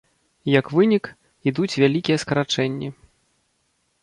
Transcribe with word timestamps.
Як 0.59 0.71
вынік, 0.77 1.05
ідуць 1.51 1.69
вялікія 1.83 2.17
скарачэнні. 2.25 2.89